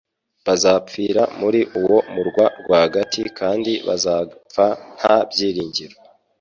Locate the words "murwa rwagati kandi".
2.13-3.71